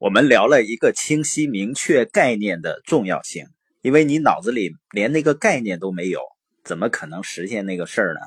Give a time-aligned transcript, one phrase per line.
[0.00, 3.46] 我们聊了一个清晰明确概念的重要性，
[3.82, 6.20] 因为你脑子里连那个概念都没有，
[6.62, 8.20] 怎么可能实现那个事儿呢？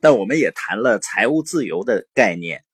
[0.00, 2.64] 那我们也谈了财务自由的概念，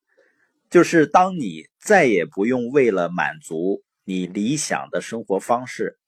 [0.70, 5.98] 就是当你再也不用为了满足你理想的生活方式，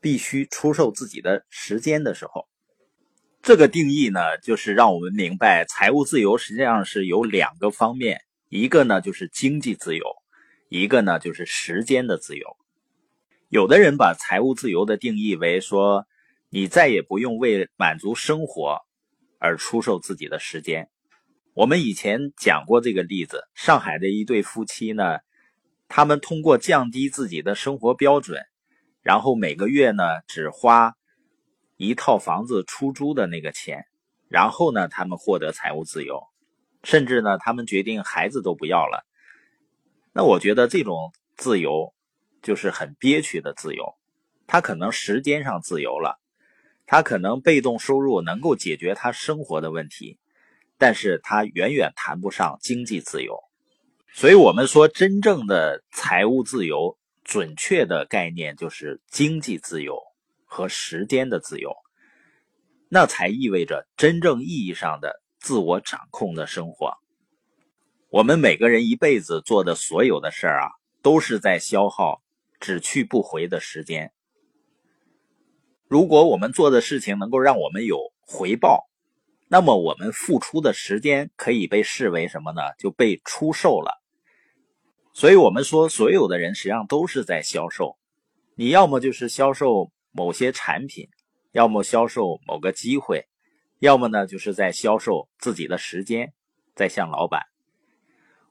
[0.00, 2.48] 必须出售自己的时间的时候。
[3.42, 10.04] 这个定义呢，就是让我们明白，财务自由实际上是有两个方面，一个呢就是经济自由，
[10.68, 12.56] 一个呢就是时间的自由。
[13.48, 16.06] 有的人把财务自由的定义为说，
[16.50, 18.80] 你再也不用为满足生活
[19.38, 20.88] 而出售自己的时间。
[21.54, 25.18] 我们以前讲过这个例子，上海的一对夫妻呢，
[25.88, 28.42] 他们通过降低自己的生活标准，
[29.02, 30.94] 然后每个月呢只花。
[31.78, 33.84] 一套房子出租的那个钱，
[34.28, 36.22] 然后呢，他们获得财务自由，
[36.82, 39.04] 甚至呢，他们决定孩子都不要了。
[40.16, 41.92] 那我觉得这种自由
[42.40, 43.84] 就是很憋屈的自由。
[44.46, 46.18] 他可能时间上自由了，
[46.86, 50.18] 他可能被动收入能够解决他生活的问题，
[50.78, 53.38] 但是他远远谈不上经济自由。
[54.14, 60.00] 所以，我们说真正的财务自由，准确的概念就是经济自由。
[60.48, 61.74] 和时间的自由，
[62.88, 66.94] 那才意味着真正意义上的自我掌控的生活。
[68.16, 70.70] 我们每个人一辈子做的所有的事儿啊，
[71.02, 72.22] 都是在消耗
[72.58, 74.10] 只去不回的时间。
[75.86, 78.88] 如果我们做的事情能够让我们有回报，
[79.48, 82.62] 那么我们付出的时间可以被视为什么呢？
[82.78, 84.00] 就被出售了。
[85.12, 87.98] 所以，我们说，所有的人实际上都是在销售。
[88.54, 89.92] 你要么就是销售。
[90.10, 91.06] 某些产品，
[91.52, 93.26] 要么销售某个机会，
[93.80, 96.32] 要么呢就是在销售自己的时间，
[96.74, 97.42] 在向老板。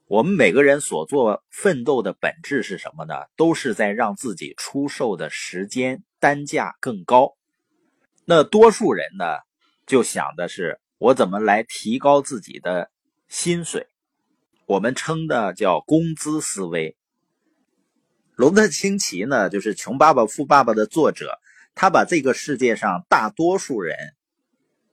[0.08, 3.14] 我们每个人所做奋斗的本质是什么呢？
[3.36, 7.36] 都是在让自己出售的时间单价更高。
[8.24, 9.24] 那多数人呢，
[9.84, 12.88] 就想的是我怎么来提高自己的
[13.26, 13.88] 薪水，
[14.66, 16.96] 我们称的叫工资思维。
[18.36, 21.40] 罗伯特清崎呢，就是《穷爸爸富爸爸》的作者。
[21.74, 24.14] 他把这个世界上大多数人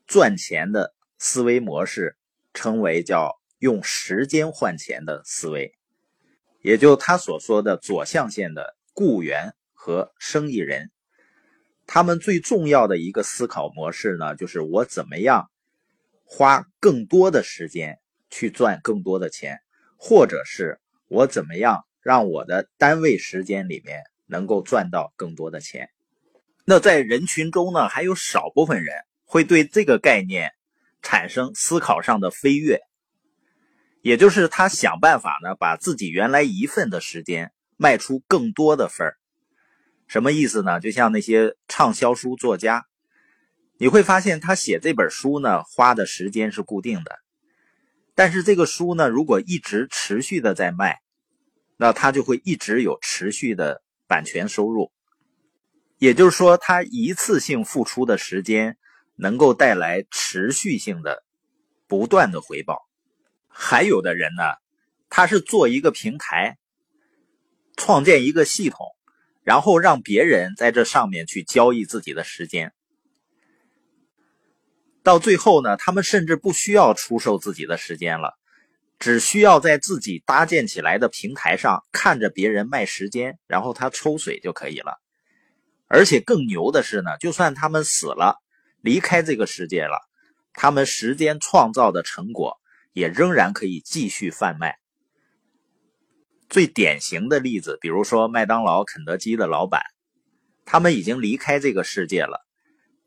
[0.06, 2.18] 赚钱的思维模式
[2.54, 5.74] 称为叫用时间换钱的思维，
[6.62, 10.92] 也就他所说的左象限的雇员和生意人，
[11.88, 15.50] 他们最重要的一个思考模式呢，就是我怎么样
[16.26, 19.62] 花更多的时间去赚更多的钱，
[19.96, 25.90] 或者是我怎么样让我的单位时间里面能够赚到更多的钱。
[26.66, 28.94] 那在人群中呢，还有少部分人
[29.24, 30.52] 会对这个概念
[31.02, 32.82] 产生思考上的飞跃，
[34.04, 39.18] 也就是他想办法呢，把自己原来一份的时间卖出更多的份儿。
[40.08, 40.82] 什么意思呢？
[40.82, 42.86] 就像那些畅销书作家，
[43.78, 47.20] 你会发现他写这本书呢，花的时间是固定的，
[48.14, 51.00] 但是这个书呢，如果一直持续的在卖，
[51.78, 54.92] 那他就会一直有持续的版权收入。
[55.98, 58.78] 也就是说，他一次性付出的时间
[59.16, 61.24] 能够带来持续性的、
[61.88, 62.82] 不断的回报。
[63.54, 64.44] 还有的人呢，
[65.10, 66.58] 他是做一个平台，
[67.78, 68.88] 创建一个系统，
[69.44, 72.74] 然后让别人在这上面去交易自己的时间。
[75.04, 78.34] 到最后呢，他们甚至不需要出售自己的时间了，
[78.98, 85.00] 只需要在自己搭建起来的平台上看着别人卖时间，然后他抽水就可以了。
[85.88, 88.42] 而且更牛的是呢，就算他们死了，
[88.82, 90.00] 离开这个世界了，
[90.54, 92.58] 他们时间创造的成果
[92.94, 94.78] 也仍然可以继续贩卖。
[96.50, 99.82] 最典型的例子，比如说麦当劳、肯德基的老板，
[100.66, 102.46] 他们已经离开这个世界了，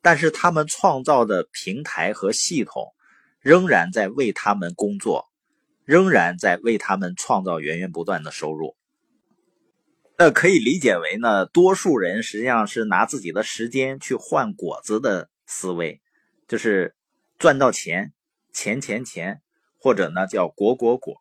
[0.02, 2.92] 但是他们创造的平台和系统
[3.40, 5.26] 仍然在为他们工作，
[5.84, 8.76] 仍然在为他们创造源源不断的收入。
[10.18, 16.00] 那可以理解为呢，多数人实际上是拿自己的时间去换果子的思维，
[16.48, 16.96] 就是
[17.38, 18.12] 赚到钱，
[18.52, 19.42] 钱钱钱，
[19.86, 21.14] 或者呢叫果果果。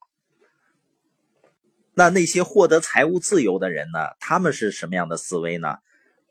[1.94, 5.78] 那那些获得财务自由的人呢，他们是什么样的思维呢？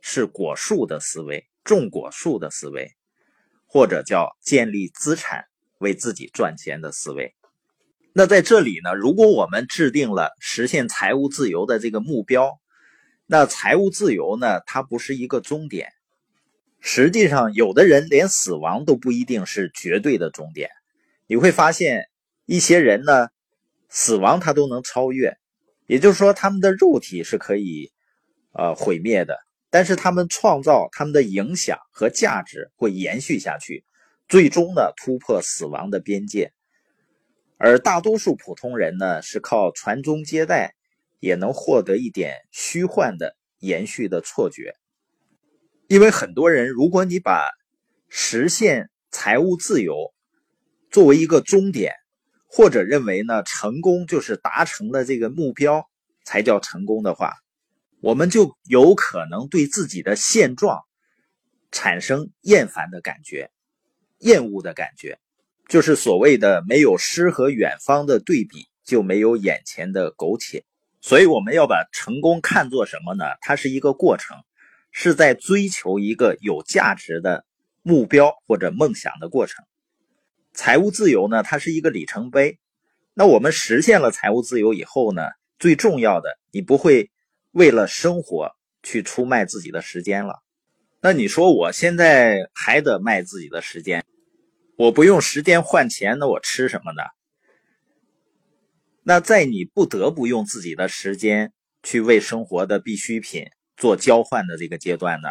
[0.01, 2.91] 是果树的思维，种果树的思维，
[3.67, 5.45] 或者叫建立资产
[5.79, 7.37] 为自己赚钱的思维。
[8.13, 12.59] 那在这里呢，如果我们制定了实现财务自由的这个目标，
[13.27, 15.93] 那财务自由呢，它不是一个终点。
[16.81, 20.71] 实际上，有的人连死亡都不一定是绝对的终点。
[21.27, 22.11] 你会发现，
[22.46, 23.29] 一些人呢，
[23.88, 25.37] 死亡他都能超越，
[25.87, 27.93] 也就是说，他们的肉体是可以
[28.52, 29.38] 呃毁灭的，
[29.70, 33.85] 但是他们创造他们的影响和价值会延续下去，
[34.29, 36.52] 最终呢突破死亡的边界。
[37.56, 40.75] 而大多数普通人呢，是靠传宗接代，
[41.20, 44.75] 也能获得一点虚幻的延续的错觉。
[45.88, 47.49] 因为很多人，如果你把
[48.08, 50.12] 实现财务自由
[50.91, 51.94] 作为一个终点，
[52.55, 55.91] 或者认为呢成功就是达成了这个目标
[56.25, 57.35] 才叫成功的话，
[58.01, 60.83] 我们就有可能对自己的现状
[61.73, 63.51] 产生厌烦的感觉、
[64.19, 65.19] 厌恶的感觉，
[65.69, 70.65] 就是所谓的没有诗和远方的对比，就没有眼前的苟且。
[71.01, 73.25] 所以我们要把成功看作什么呢？
[73.41, 74.37] 它是一个过程。
[74.97, 77.45] 是在追求一个有价值的
[77.83, 79.65] 目标或者梦想的过程。
[80.55, 82.59] 财务自由呢，它是一个里程碑。
[83.12, 85.23] 那我们实现了财务自由以后呢，
[85.59, 87.11] 最重要的，你不会
[87.51, 88.53] 为了生活
[88.83, 90.43] 去出卖自己的时间了。
[91.01, 94.05] 那你说我现在还得卖自己的时间，
[94.79, 97.03] 我不用时间换钱，那我吃什么呢？
[99.03, 101.53] 那在你不得不用自己的时间
[101.83, 103.45] 去为生活的必需品。
[103.77, 105.29] 做交换的这个阶段呢，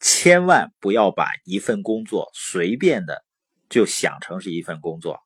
[0.00, 3.22] 千万不要把一份工作随便的
[3.72, 5.20] 就想成是一份工作，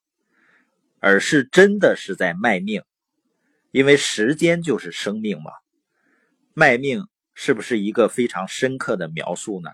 [1.01, 2.83] 而是真的是在卖命，
[3.73, 5.51] 因为时间就是生命嘛。
[6.55, 9.71] 卖命是不是一个非常深刻的描述呢？